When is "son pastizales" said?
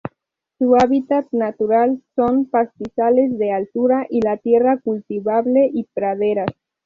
2.15-3.37